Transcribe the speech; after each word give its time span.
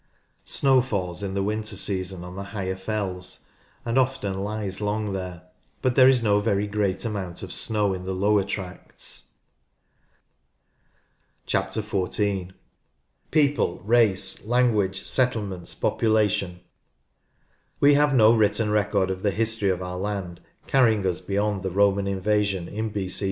Snow 0.45 0.81
falls 0.81 1.21
in 1.21 1.35
the 1.35 1.43
winter 1.43 1.75
season 1.77 2.23
on 2.23 2.35
the 2.35 2.45
higher 2.57 2.75
fells 2.75 3.45
and 3.85 3.99
often 3.99 4.43
lies 4.43 4.81
long 4.81 5.13
there, 5.13 5.43
but 5.83 5.93
there 5.93 6.09
is 6.09 6.23
no 6.23 6.39
very 6.39 6.65
great 6.65 7.05
amount 7.05 7.43
of 7.43 7.53
snow 7.53 7.93
in 7.93 8.03
the 8.05 8.11
lower 8.15 8.43
tracts. 8.43 9.27
6—2 11.47 11.55
84 11.55 11.59
NORTH 11.59 11.65
LANCASHIRE 11.75 11.81
14. 11.83 12.53
People— 13.29 13.77
Race, 13.85 14.43
Language, 14.43 15.03
Settle= 15.05 15.43
merits, 15.45 15.75
Population. 15.75 16.61
We 17.79 17.93
have 17.93 18.15
no 18.15 18.33
written 18.35 18.71
record 18.71 19.11
of 19.11 19.21
the 19.21 19.29
history 19.29 19.69
of 19.69 19.83
our 19.83 19.97
land 19.97 20.41
carrying 20.65 21.05
us 21.05 21.21
beyond 21.21 21.61
the 21.61 21.69
Roman 21.69 22.07
invasion 22.07 22.67
in 22.67 22.89
B.C. 22.89 23.19